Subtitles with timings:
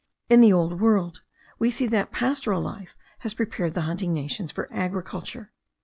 [0.29, 1.21] In the old world
[1.59, 5.51] we see that pastoral life has prepared the hunting nations for agriculture.